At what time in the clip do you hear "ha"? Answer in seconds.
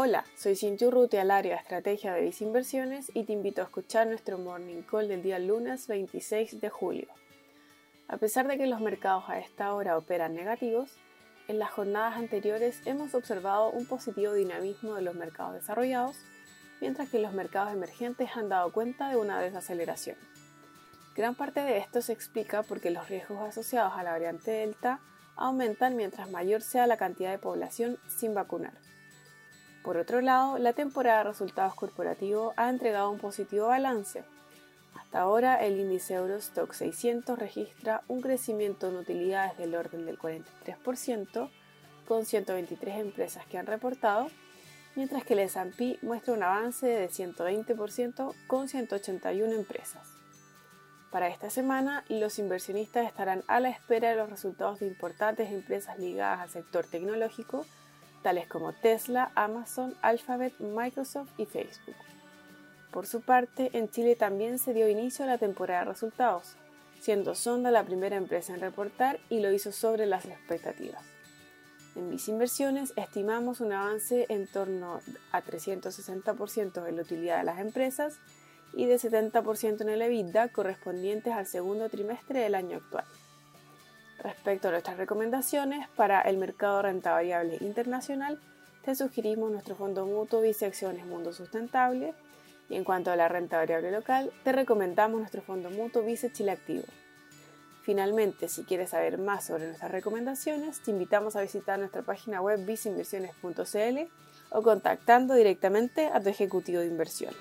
32.58-32.68